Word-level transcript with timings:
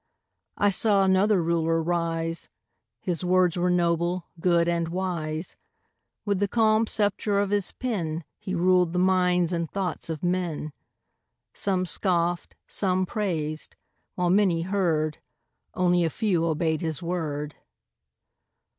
I 0.57 0.71
saw 0.71 1.03
another 1.03 1.43
Ruler 1.43 1.79
rise 1.79 2.49
His 3.01 3.23
words 3.23 3.55
were 3.55 3.69
noble, 3.69 4.25
good, 4.39 4.67
and 4.67 4.87
wise; 4.87 5.55
With 6.25 6.39
the 6.39 6.47
calm 6.47 6.87
sceptre 6.87 7.37
of 7.37 7.51
his 7.51 7.71
pen 7.73 8.23
He 8.39 8.55
ruled 8.55 8.93
the 8.93 8.97
minds 8.97 9.53
and 9.53 9.69
thoughts 9.69 10.09
of 10.09 10.23
men; 10.23 10.73
Some 11.53 11.85
scoffed, 11.85 12.55
some 12.65 13.05
praised 13.05 13.75
while 14.15 14.31
many 14.31 14.63
heard, 14.63 15.19
Only 15.75 16.03
a 16.03 16.09
few 16.09 16.45
obeyed 16.47 16.81
his 16.81 17.03
word. 17.03 17.53